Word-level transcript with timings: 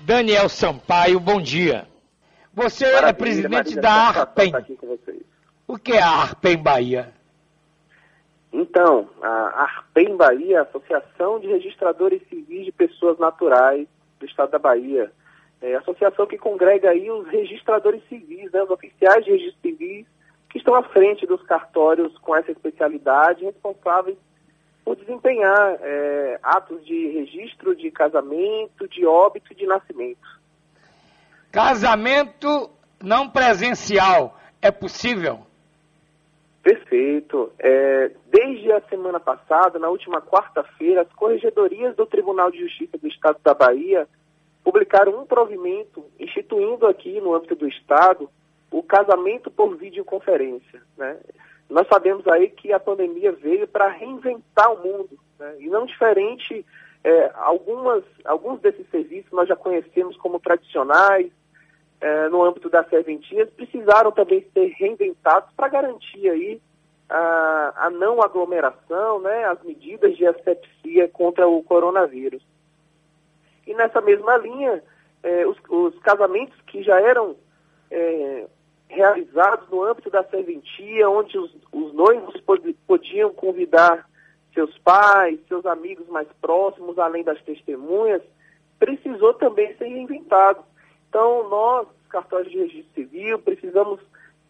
Daniel 0.00 0.48
Sampaio, 0.48 1.20
bom 1.20 1.40
dia. 1.40 1.86
Você 2.54 2.84
é 2.84 2.94
Maravilha, 2.94 3.10
é 3.10 3.12
presidente 3.12 3.76
da 3.76 3.92
ARPEM. 3.92 4.52
O 5.68 5.78
que 5.78 5.92
é 5.92 6.02
a 6.02 6.08
ARPEM 6.08 6.62
Bahia? 6.62 7.12
Então, 8.52 9.08
a 9.22 9.62
ARPEM 9.62 10.16
Bahia, 10.16 10.62
Associação 10.62 11.38
de 11.38 11.46
Registradores 11.46 12.22
Civis 12.28 12.64
de 12.64 12.72
Pessoas 12.72 13.18
Naturais 13.18 13.86
do 14.18 14.26
Estado 14.26 14.50
da 14.50 14.58
Bahia, 14.58 15.12
é 15.60 15.74
a 15.74 15.78
associação 15.78 16.26
que 16.26 16.38
congrega 16.38 16.90
aí 16.90 17.10
os 17.10 17.28
registradores 17.28 18.02
civis, 18.08 18.50
né, 18.50 18.62
os 18.62 18.70
oficiais 18.70 19.24
de 19.24 19.30
registro 19.30 19.60
civis, 19.60 20.06
que 20.48 20.58
estão 20.58 20.74
à 20.74 20.82
frente 20.82 21.26
dos 21.26 21.42
cartórios 21.42 22.16
com 22.18 22.34
essa 22.34 22.50
especialidade, 22.50 23.44
responsáveis 23.44 24.16
por 24.90 24.96
desempenhar 24.96 25.78
é, 25.80 26.40
atos 26.42 26.84
de 26.84 27.10
registro 27.10 27.76
de 27.76 27.92
casamento, 27.92 28.88
de 28.88 29.06
óbito 29.06 29.52
e 29.52 29.54
de 29.54 29.64
nascimento. 29.64 30.40
Casamento 31.52 32.68
não 33.00 33.30
presencial 33.30 34.36
é 34.60 34.72
possível? 34.72 35.46
Perfeito. 36.60 37.52
É, 37.60 38.10
desde 38.26 38.72
a 38.72 38.80
semana 38.88 39.20
passada, 39.20 39.78
na 39.78 39.88
última 39.88 40.20
quarta-feira, 40.20 41.02
as 41.02 41.12
corregedorias 41.12 41.94
do 41.94 42.04
Tribunal 42.04 42.50
de 42.50 42.58
Justiça 42.58 42.98
do 42.98 43.06
Estado 43.06 43.38
da 43.44 43.54
Bahia 43.54 44.08
publicaram 44.64 45.22
um 45.22 45.24
provimento 45.24 46.04
instituindo 46.18 46.88
aqui 46.88 47.20
no 47.20 47.32
âmbito 47.32 47.54
do 47.54 47.68
Estado 47.68 48.28
o 48.72 48.82
casamento 48.82 49.52
por 49.52 49.76
videoconferência. 49.76 50.82
Né? 50.98 51.16
Nós 51.70 51.86
sabemos 51.86 52.26
aí 52.26 52.50
que 52.50 52.72
a 52.72 52.80
pandemia 52.80 53.32
veio 53.32 53.66
para 53.68 53.88
reinventar 53.88 54.72
o 54.72 54.82
mundo, 54.82 55.18
né? 55.38 55.54
e 55.60 55.68
não 55.68 55.86
diferente, 55.86 56.66
é, 57.04 57.30
algumas, 57.34 58.02
alguns 58.24 58.60
desses 58.60 58.88
serviços 58.90 59.30
nós 59.30 59.48
já 59.48 59.54
conhecemos 59.54 60.16
como 60.16 60.40
tradicionais, 60.40 61.30
é, 62.00 62.28
no 62.28 62.42
âmbito 62.42 62.68
das 62.68 62.88
serventias, 62.88 63.48
precisaram 63.50 64.10
também 64.10 64.44
ser 64.52 64.66
reinventados 64.78 65.50
para 65.54 65.68
garantir 65.68 66.28
aí 66.28 66.60
a, 67.08 67.86
a 67.86 67.90
não 67.90 68.22
aglomeração, 68.22 69.20
né, 69.20 69.44
as 69.44 69.62
medidas 69.62 70.16
de 70.16 70.26
asepsia 70.26 71.08
contra 71.08 71.46
o 71.46 71.62
coronavírus. 71.62 72.42
E 73.66 73.74
nessa 73.74 74.00
mesma 74.00 74.36
linha, 74.38 74.82
eh, 75.22 75.46
os, 75.46 75.56
os, 75.68 75.98
casamentos 76.00 76.58
que 76.62 76.82
já 76.82 77.00
eram 77.00 77.36
eh, 77.90 78.46
realizados 78.90 79.68
no 79.70 79.84
âmbito 79.84 80.10
da 80.10 80.24
serventia, 80.24 81.08
onde 81.08 81.38
os, 81.38 81.56
os 81.72 81.94
noivos 81.94 82.40
pod 82.40 82.76
podiam 82.86 83.32
convidar 83.32 84.08
seus 84.52 84.76
pais, 84.78 85.38
seus 85.46 85.64
amigos 85.64 86.08
mais 86.08 86.26
próximos, 86.40 86.98
além 86.98 87.22
das 87.22 87.40
testemunhas, 87.42 88.20
precisou 88.78 89.32
também 89.34 89.74
ser 89.76 89.86
reinventado. 89.86 90.60
Então, 91.08 91.48
nós, 91.48 91.86
cartórios 92.08 92.50
de 92.50 92.58
registro 92.58 92.92
civil, 92.94 93.38
precisamos 93.38 94.00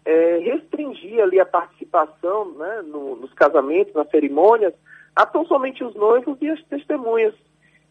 é, 0.07 0.39
restringir 0.39 1.23
ali 1.23 1.39
a 1.39 1.45
participação 1.45 2.51
né, 2.53 2.83
no, 2.87 3.17
nos 3.17 3.33
casamentos, 3.35 3.93
nas 3.93 4.09
cerimônias, 4.09 4.73
a 5.15 5.27
tão 5.27 5.45
somente 5.45 5.85
os 5.85 5.95
noivos 5.95 6.39
e 6.41 6.49
as 6.49 6.63
testemunhas. 6.65 7.35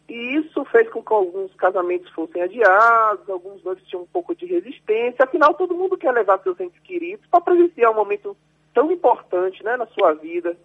E 0.10 0.38
isso 0.38 0.66
fez 0.66 0.90
com 0.90 1.04
que 1.04 1.14
alguns 1.14 1.54
casamentos 1.54 2.10
fossem 2.12 2.42
adiados, 2.42 3.30
alguns 3.30 3.64
noivos 3.64 3.84
tinham 3.88 4.02
um 4.02 4.08
pouco 4.08 4.36
de 4.36 4.48
resistência. 4.48 5.24
Afinal, 5.24 5.54
todo 5.54 5.76
mundo 5.76 5.98
quer 5.98 6.12
levar 6.12 6.40
seus 6.40 6.60
entes 6.60 6.82
queridos 6.82 7.26
para 7.28 7.42
presenciar 7.42 7.92
um 7.92 7.96
momento 7.96 8.36
tão 8.74 8.92
importante 8.92 9.64
né, 9.64 9.78
na 9.78 9.86
sua 9.88 10.14
vida. 10.14 10.58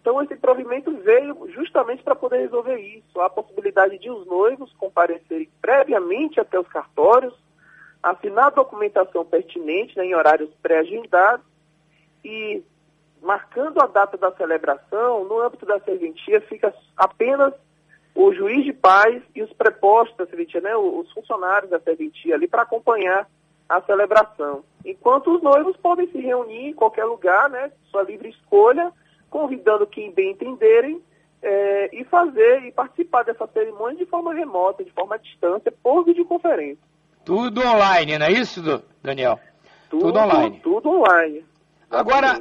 Então, 0.00 0.22
esse 0.22 0.34
provimento 0.36 0.90
veio 0.98 1.50
justamente 1.52 2.02
para 2.02 2.14
poder 2.14 2.38
resolver 2.38 2.78
isso. 2.78 3.20
A 3.20 3.28
possibilidade 3.28 3.98
de 3.98 4.10
os 4.10 4.26
noivos 4.26 4.72
comparecerem 4.78 5.50
previamente 5.60 6.40
até 6.40 6.58
os 6.58 6.68
cartórios, 6.68 7.34
assinar 8.02 8.46
a 8.46 8.50
documentação 8.50 9.26
pertinente 9.26 9.96
né, 9.98 10.06
em 10.06 10.14
horários 10.14 10.48
pré-agendados 10.62 11.44
e, 12.24 12.62
marcando 13.20 13.82
a 13.82 13.86
data 13.86 14.16
da 14.16 14.32
celebração, 14.32 15.24
no 15.24 15.40
âmbito 15.40 15.66
da 15.66 15.80
serventia, 15.80 16.40
fica 16.40 16.72
apenas 16.96 17.52
o 18.16 18.32
juiz 18.32 18.64
de 18.64 18.72
paz 18.72 19.22
e 19.34 19.42
os 19.42 19.52
prepostos 19.52 20.16
da 20.16 20.26
serventia, 20.26 20.60
né, 20.62 20.74
os 20.74 21.12
funcionários 21.12 21.70
da 21.70 21.78
serventia 21.78 22.34
ali 22.34 22.48
para 22.48 22.62
acompanhar 22.62 23.28
a 23.68 23.80
celebração. 23.82 24.64
Enquanto 24.84 25.34
os 25.34 25.42
noivos 25.42 25.76
podem 25.76 26.10
se 26.10 26.18
reunir 26.18 26.68
em 26.68 26.72
qualquer 26.72 27.04
lugar, 27.04 27.50
né, 27.50 27.70
sua 27.90 28.02
livre 28.02 28.30
escolha, 28.30 28.90
convidando 29.28 29.86
quem 29.86 30.10
bem 30.10 30.32
entenderem 30.32 31.02
é, 31.42 31.90
e 31.92 32.04
fazer 32.04 32.64
e 32.64 32.72
participar 32.72 33.22
dessa 33.24 33.46
cerimônia 33.48 33.98
de 33.98 34.06
forma 34.06 34.32
remota, 34.32 34.82
de 34.82 34.90
forma 34.92 35.16
à 35.16 35.18
distância, 35.18 35.72
por 35.82 36.04
videoconferência. 36.04 36.82
Tudo 37.22 37.60
online, 37.60 38.18
não 38.18 38.26
é 38.26 38.32
isso, 38.32 38.62
Daniel? 39.02 39.38
Tudo, 39.90 40.06
tudo 40.06 40.18
online. 40.18 40.60
Tudo 40.62 40.88
online. 40.88 41.44
Agora, 41.90 42.40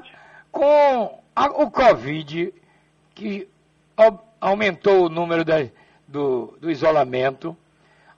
com 0.52 1.19
a, 1.35 1.46
o 1.47 1.69
Covid, 1.69 2.53
que 3.14 3.47
aumentou 4.40 5.06
o 5.06 5.09
número 5.09 5.44
da, 5.44 5.56
do, 6.07 6.57
do 6.59 6.69
isolamento, 6.69 7.56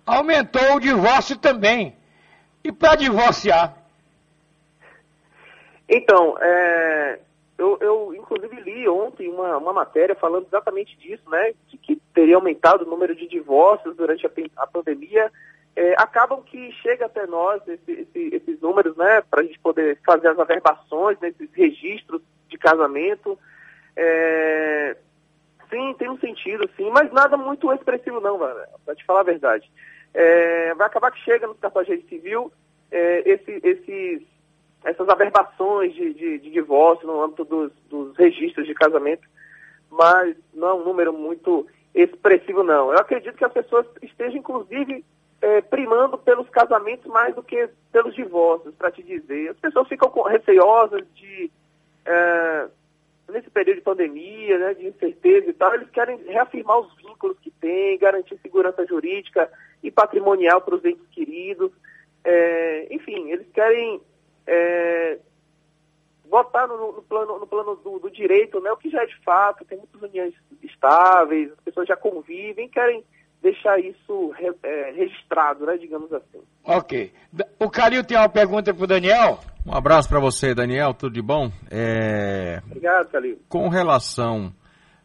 aumentou 0.05 0.75
o 0.75 0.79
divórcio 0.79 1.37
também. 1.37 1.95
E 2.63 2.71
para 2.71 2.95
divorciar? 2.95 3.77
Então, 5.87 6.37
é, 6.41 7.19
eu, 7.57 7.77
eu, 7.81 8.13
inclusive 8.13 8.61
li 8.61 8.87
ontem 8.87 9.29
uma, 9.29 9.57
uma 9.57 9.73
matéria 9.73 10.15
falando 10.15 10.45
exatamente 10.45 10.97
disso, 10.97 11.27
né? 11.29 11.53
De 11.67 11.77
que 11.77 11.95
teria 12.13 12.35
aumentado 12.35 12.83
o 12.83 12.89
número 12.89 13.15
de 13.15 13.27
divórcios 13.27 13.95
durante 13.95 14.25
a, 14.27 14.31
a 14.57 14.67
pandemia. 14.67 15.31
É, 15.75 15.93
acabam 15.97 16.41
que 16.43 16.71
chega 16.83 17.05
até 17.05 17.25
nós 17.25 17.61
esse, 17.67 17.91
esse, 17.91 18.35
esses 18.35 18.59
números, 18.59 18.95
né? 18.97 19.21
Para 19.21 19.41
a 19.41 19.43
gente 19.43 19.59
poder 19.59 19.99
fazer 20.05 20.27
as 20.27 20.39
averbações 20.39 21.19
nesses 21.19 21.49
registros 21.53 22.21
de 22.47 22.57
casamento. 22.57 23.39
É, 23.95 24.76
sentido, 26.27 26.69
sim, 26.75 26.89
mas 26.91 27.11
nada 27.11 27.37
muito 27.37 27.71
expressivo 27.73 28.19
não, 28.19 28.37
para 28.37 28.95
te 28.95 29.05
falar 29.05 29.21
a 29.21 29.23
verdade. 29.23 29.69
É, 30.13 30.73
vai 30.75 30.87
acabar 30.87 31.11
que 31.11 31.23
chega 31.23 31.47
no 31.47 31.55
cartório 31.55 32.01
civil 32.07 32.51
é, 32.91 33.29
esse, 33.29 33.61
esses, 33.63 34.23
essas 34.83 35.07
averbações 35.09 35.93
de, 35.93 36.13
de, 36.13 36.39
de, 36.39 36.49
divórcio 36.49 37.07
no 37.07 37.21
âmbito 37.23 37.45
dos, 37.45 37.71
dos 37.89 38.15
registros 38.17 38.65
de 38.65 38.73
casamento, 38.73 39.27
mas 39.89 40.35
não 40.53 40.69
é 40.69 40.73
um 40.73 40.83
número 40.83 41.13
muito 41.13 41.67
expressivo 41.93 42.63
não. 42.63 42.91
Eu 42.91 42.99
acredito 42.99 43.37
que 43.37 43.45
as 43.45 43.53
pessoas 43.53 43.85
estejam, 44.01 44.37
inclusive, 44.37 45.03
é, 45.41 45.61
primando 45.61 46.17
pelos 46.17 46.49
casamentos 46.49 47.05
mais 47.05 47.35
do 47.35 47.43
que 47.43 47.69
pelos 47.91 48.15
divórcios, 48.15 48.73
para 48.75 48.91
te 48.91 49.03
dizer. 49.03 49.49
As 49.49 49.57
pessoas 49.57 49.87
ficam 49.87 50.09
receosas 50.23 51.03
de 51.13 51.51
é, 52.05 52.67
nesse 53.37 53.49
período 53.49 53.77
de 53.77 53.83
pandemia, 53.83 54.57
né, 54.57 54.73
de 54.73 54.87
incerteza 54.87 55.49
e 55.49 55.53
tal, 55.53 55.73
eles 55.73 55.89
querem 55.91 56.17
reafirmar 56.25 56.79
os 56.79 56.95
vínculos 56.97 57.37
que 57.39 57.51
têm, 57.51 57.97
garantir 57.97 58.37
segurança 58.41 58.85
jurídica 58.85 59.49
e 59.83 59.91
patrimonial 59.91 60.61
para 60.61 60.75
os 60.75 60.83
entes 60.83 61.07
queridos. 61.11 61.71
É, 62.23 62.87
enfim, 62.91 63.29
eles 63.29 63.47
querem 63.53 64.01
é, 64.47 65.19
no, 66.25 66.91
no, 66.93 67.01
plano, 67.03 67.39
no 67.39 67.47
plano 67.47 67.75
do, 67.75 67.99
do, 67.99 68.09
direito 68.09 68.59
né, 68.59 68.71
o 68.71 68.77
que 68.77 68.89
já 68.89 69.03
é 69.03 69.05
de 69.05 69.17
fato, 69.23 69.63
tem 69.65 69.77
muitas 69.77 70.01
uniões 70.01 70.33
estáveis, 70.63 71.51
as 71.51 71.59
pessoas 71.59 71.87
já 71.87 71.95
convivem, 71.95 72.67
querem 72.67 73.03
deixar 73.41 73.79
isso 73.79 74.29
re, 74.31 74.51
é, 74.63 74.91
registrado, 74.91 75.65
né, 75.65 75.77
digamos 75.77 76.11
assim. 76.11 76.41
Ok. 76.63 77.13
O 77.59 77.69
Calil 77.69 78.03
tem 78.03 78.17
uma 78.17 78.27
pergunta 78.27 78.73
para 78.73 78.83
o 78.83 78.87
Daniel? 78.87 79.39
Um 79.67 79.73
abraço 79.75 80.07
para 80.07 80.21
você, 80.21 80.55
Daniel, 80.55 80.93
tudo 80.93 81.11
de 81.11 81.21
bom? 81.21 81.51
É... 81.69 82.61
Obrigado, 82.65 83.09
Calil. 83.09 83.37
Com 83.49 83.67
relação, 83.67 84.53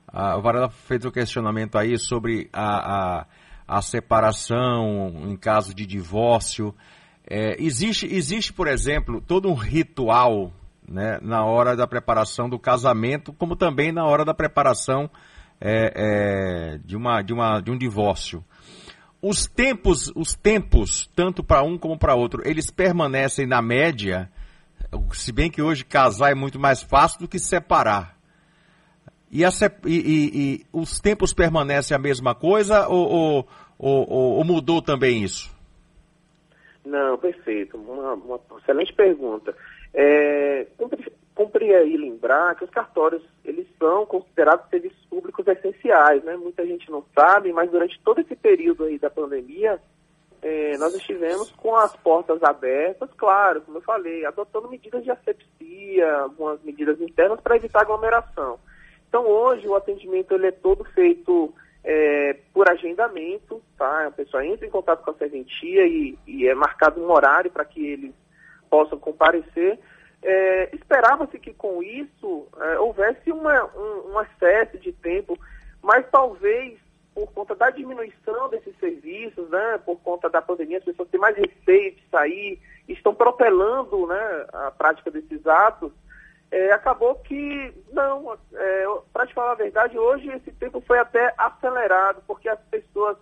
a, 0.07 0.39
o 0.39 0.41
Varela 0.41 0.71
fez 0.71 1.05
o 1.05 1.09
um 1.09 1.11
questionamento 1.11 1.77
aí 1.77 1.99
sobre 1.99 2.49
a, 2.53 3.23
a, 3.23 3.27
a, 3.67 3.83
separação 3.83 5.25
em 5.25 5.37
caso 5.37 5.75
de 5.75 5.85
divórcio. 5.85 6.73
É, 7.29 7.61
existe, 7.61 8.07
existe, 8.07 8.53
por 8.53 8.69
exemplo, 8.69 9.21
todo 9.21 9.51
um 9.51 9.55
ritual 9.55 10.53
né, 10.89 11.19
na 11.21 11.45
hora 11.45 11.75
da 11.75 11.89
preparação 11.89 12.49
do 12.49 12.57
casamento, 12.57 13.33
como 13.33 13.57
também 13.57 13.91
na 13.91 14.05
hora 14.05 14.25
da 14.25 14.33
preparação 14.33 15.11
é, 15.61 15.93
é, 16.77 16.79
de, 16.85 16.97
uma, 16.97 17.21
de, 17.21 17.33
uma, 17.33 17.59
de 17.59 17.73
um 17.73 17.77
divórcio. 17.77 18.45
Os 19.21 19.45
tempos, 19.45 20.13
os 20.15 20.37
tempos, 20.37 21.11
tanto 21.17 21.43
para 21.43 21.65
um 21.65 21.77
como 21.77 21.99
para 21.99 22.15
outro, 22.15 22.43
eles 22.45 22.71
permanecem 22.71 23.45
na 23.45 23.61
média, 23.61 24.31
se 25.13 25.33
bem 25.33 25.51
que 25.51 25.63
hoje 25.63 25.85
casar 25.85 26.31
é 26.31 26.35
muito 26.35 26.59
mais 26.59 26.83
fácil 26.83 27.21
do 27.21 27.29
que 27.29 27.39
separar. 27.39 28.17
E, 29.31 29.43
e, 29.43 29.47
e, 29.87 30.31
e 30.35 30.67
os 30.73 31.01
tempos 31.01 31.33
permanecem 31.33 31.95
a 31.95 32.01
mesma 32.01 32.35
coisa 32.35 32.87
ou, 32.87 33.09
ou, 33.09 33.49
ou, 33.79 34.09
ou 34.39 34.45
mudou 34.45 34.83
também 34.83 35.23
isso? 35.23 35.51
Não, 36.85 37.17
perfeito. 37.17 37.77
Uma, 37.79 38.15
uma 38.15 38.41
excelente 38.59 38.93
pergunta. 38.93 39.57
É, 39.95 40.67
cumpre 41.35 41.75
aí 41.75 41.97
lembrar 41.97 42.55
que 42.57 42.65
os 42.65 42.71
cartórios, 42.71 43.23
eles 43.45 43.67
são 43.79 44.05
considerados 44.07 44.69
serviços 44.69 45.05
públicos 45.09 45.47
essenciais, 45.47 46.23
né? 46.25 46.37
Muita 46.37 46.67
gente 46.67 46.91
não 46.91 47.05
sabe, 47.15 47.53
mas 47.53 47.71
durante 47.71 47.99
todo 48.05 48.21
esse 48.21 48.37
período 48.37 48.85
aí 48.85 48.99
da 48.99 49.11
pandemia, 49.11 49.81
é, 50.43 50.77
nós 50.77 50.93
estivemos 50.95 51.53
com 51.53 51.77
as 51.77 51.95
portas 51.97 52.43
abertas, 52.43 53.09
claro, 53.17 53.63
como 53.63 53.79
eu 53.79 53.83
falei, 53.83 54.27
adotando 54.27 54.69
medidas 54.69 55.05
de 55.05 55.11
asepsia, 55.11 56.17
algumas 56.17 56.61
medidas 56.63 57.01
internas 57.01 57.41
para 57.41 57.55
evitar 57.55 57.83
aglomeração. 57.83 58.59
Então 59.09 59.25
hoje 59.25 59.69
o 59.69 59.77
atendimento 59.77 60.35
ele 60.35 60.49
é 60.49 60.51
todo 60.51 60.85
feito 60.85 61.55
é, 61.85 62.37
por 62.53 62.69
agendamento, 62.69 63.63
tá? 63.79 64.09
A 64.09 64.11
pessoa 64.11 64.45
entra 64.45 64.67
em 64.67 64.71
contato 64.71 65.05
com 65.05 65.13
a 65.13 65.15
serventia 65.15 65.87
e, 65.87 66.19
e 66.27 66.49
é 66.49 66.55
marcado 66.55 67.01
um 67.01 67.11
horário 67.11 67.51
para 67.51 67.65
que 67.65 67.87
eles 67.87 68.13
possam 68.69 68.99
comparecer. 68.99 69.79
É, 70.23 70.75
Esperava-se 70.75 71.39
que 71.39 71.53
com 71.55 71.83
isso 71.83 72.49
é, 72.61 72.79
houvesse 72.81 73.31
uma, 73.31 73.65
um, 73.77 74.13
um 74.13 74.21
excesso 74.21 74.77
de 74.79 74.93
tempo, 74.93 75.39
mas 75.81 76.05
talvez 76.11 76.79
por 77.27 77.33
conta 77.33 77.55
da 77.55 77.71
diminuição 77.71 78.49
desses 78.49 78.77
serviços, 78.79 79.49
né, 79.49 79.79
por 79.85 79.97
conta 80.01 80.29
da 80.29 80.43
pandemia, 80.43 80.79
as 80.79 80.85
pessoas 80.85 81.09
têm 81.09 81.21
mais 81.21 81.37
receio 81.37 81.93
de 81.95 82.03
sair, 82.11 82.61
estão 82.89 83.15
protelando 83.15 84.07
né, 84.07 84.47
a 84.53 84.71
prática 84.73 85.11
desses 85.11 85.47
atos, 85.47 85.93
é, 86.51 86.73
acabou 86.73 87.15
que, 87.15 87.73
não, 87.93 88.37
é, 88.53 88.85
para 89.13 89.27
te 89.27 89.35
falar 89.35 89.53
a 89.53 89.57
verdade, 89.57 89.99
hoje 89.99 90.29
esse 90.31 90.51
tempo 90.53 90.83
foi 90.87 90.99
até 90.99 91.33
acelerado, 91.39 92.23
porque 92.27 92.49
as 92.49 92.61
pessoas 92.71 93.17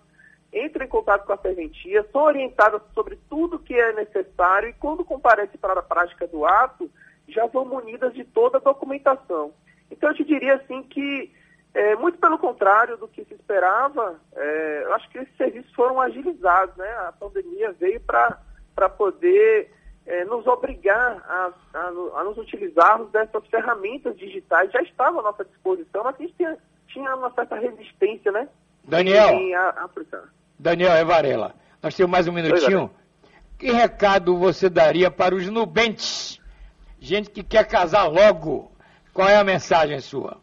entram 0.52 0.84
em 0.84 0.88
contato 0.88 1.26
com 1.26 1.32
a 1.32 1.38
serventia, 1.38 2.04
são 2.10 2.22
orientadas 2.22 2.82
sobre 2.94 3.18
tudo 3.28 3.58
que 3.58 3.74
é 3.74 3.92
necessário 3.92 4.70
e 4.70 4.74
quando 4.74 5.04
comparecem 5.04 5.60
para 5.60 5.78
a 5.78 5.82
prática 5.82 6.26
do 6.26 6.44
ato, 6.44 6.90
já 7.28 7.46
vão 7.46 7.64
munidas 7.64 8.12
de 8.14 8.24
toda 8.24 8.58
a 8.58 8.60
documentação. 8.60 9.52
Então 9.90 10.08
eu 10.08 10.16
te 10.16 10.24
diria 10.24 10.54
assim 10.54 10.82
que, 10.82 11.32
é, 11.72 11.94
muito 11.96 12.18
pelo 12.18 12.38
contrário 12.38 12.96
do 12.96 13.06
que 13.06 13.24
se 13.24 13.34
esperava, 13.34 14.20
é, 14.34 14.82
eu 14.84 14.94
acho 14.94 15.08
que 15.10 15.18
esses 15.18 15.36
serviços 15.36 15.72
foram 15.72 16.00
agilizados, 16.00 16.76
né? 16.76 16.88
A 17.06 17.12
pandemia 17.12 17.72
veio 17.72 18.00
para 18.00 18.88
poder 18.88 19.70
é, 20.04 20.24
nos 20.24 20.46
obrigar 20.46 21.22
a, 21.28 21.52
a, 21.74 21.86
a, 22.20 22.24
nos 22.24 22.36
utilizarmos 22.38 23.10
dessas 23.12 23.46
ferramentas 23.46 24.16
digitais. 24.16 24.72
Já 24.72 24.82
estava 24.82 25.20
à 25.20 25.22
nossa 25.22 25.44
disposição, 25.44 26.02
mas 26.02 26.16
a 26.16 26.22
gente 26.22 26.34
tinha, 26.34 26.58
tinha 26.88 27.14
uma 27.14 27.32
certa 27.32 27.56
resistência, 27.56 28.32
né? 28.32 28.48
Daniel, 28.82 29.28
em, 29.30 29.54
Daniel 30.58 30.92
é 30.92 31.04
Varela, 31.04 31.54
nós 31.80 31.94
temos 31.94 32.10
mais 32.10 32.26
um 32.26 32.32
minutinho. 32.32 32.90
que 33.56 33.70
recado 33.70 34.36
você 34.36 34.68
daria 34.68 35.10
para 35.10 35.34
os 35.34 35.46
nubentes? 35.48 36.40
Gente 36.98 37.30
que 37.30 37.44
quer 37.44 37.66
casar 37.66 38.08
logo. 38.08 38.72
Qual 39.12 39.28
é 39.28 39.36
a 39.36 39.44
mensagem 39.44 40.00
sua? 40.00 40.38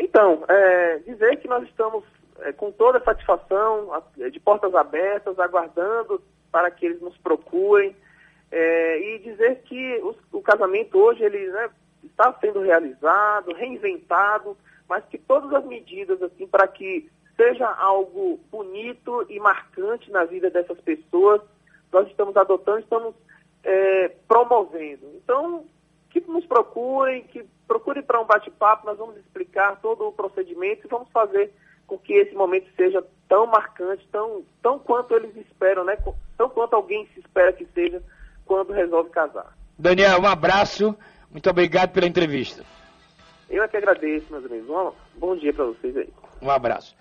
Então, 0.00 0.42
é, 0.48 0.98
dizer 1.00 1.36
que 1.36 1.46
nós 1.46 1.62
estamos 1.68 2.02
é, 2.40 2.52
com 2.52 2.72
toda 2.72 2.96
a 2.96 3.04
satisfação, 3.04 4.02
de 4.16 4.40
portas 4.40 4.74
abertas, 4.74 5.38
aguardando 5.38 6.22
para 6.50 6.70
que 6.70 6.86
eles 6.86 7.02
nos 7.02 7.16
procurem. 7.18 7.94
É, 8.50 8.98
e 8.98 9.18
dizer 9.18 9.62
que 9.62 10.00
os, 10.02 10.16
o 10.32 10.40
casamento 10.40 10.98
hoje 10.98 11.22
ele 11.22 11.50
né, 11.50 11.68
está 12.02 12.32
sendo 12.40 12.60
realizado, 12.60 13.52
reinventado, 13.52 14.56
mas 14.88 15.04
que 15.04 15.18
todas 15.18 15.52
as 15.52 15.64
medidas 15.66 16.20
assim 16.22 16.48
para 16.48 16.66
que 16.66 17.08
seja 17.36 17.68
algo 17.68 18.40
bonito 18.50 19.24
e 19.28 19.38
marcante 19.38 20.10
na 20.10 20.24
vida 20.24 20.50
dessas 20.50 20.80
pessoas, 20.80 21.42
nós 21.92 22.08
estamos 22.08 22.36
adotando, 22.36 22.80
estamos 22.80 23.14
é, 23.62 24.08
promovendo. 24.26 25.06
Então, 25.14 25.64
que 26.10 26.20
nos 26.20 26.44
procurem, 26.44 27.22
que 27.24 27.44
procurem 27.66 28.02
para 28.02 28.20
um 28.20 28.26
bate-papo, 28.26 28.86
nós 28.86 28.98
vamos 28.98 29.16
explicar 29.16 29.80
todo 29.80 30.08
o 30.08 30.12
procedimento 30.12 30.86
e 30.86 30.90
vamos 30.90 31.08
fazer 31.10 31.52
com 31.86 31.98
que 31.98 32.12
esse 32.12 32.34
momento 32.34 32.68
seja 32.76 33.04
tão 33.28 33.46
marcante, 33.46 34.06
tão, 34.12 34.44
tão 34.62 34.78
quanto 34.78 35.14
eles 35.14 35.34
esperam, 35.36 35.84
né? 35.84 35.96
tão 36.36 36.48
quanto 36.48 36.74
alguém 36.74 37.08
se 37.14 37.20
espera 37.20 37.52
que 37.52 37.66
seja 37.74 38.02
quando 38.44 38.72
resolve 38.72 39.10
casar. 39.10 39.56
Daniel, 39.78 40.20
um 40.20 40.26
abraço. 40.26 40.96
Muito 41.30 41.48
obrigado 41.48 41.92
pela 41.92 42.06
entrevista. 42.06 42.64
Eu 43.48 43.62
é 43.64 43.68
que 43.68 43.76
agradeço, 43.76 44.26
meus 44.30 44.44
amigos. 44.44 44.68
Um 44.68 44.92
bom 45.16 45.36
dia 45.36 45.52
para 45.52 45.64
vocês 45.64 45.96
aí. 45.96 46.08
Um 46.40 46.50
abraço. 46.50 46.96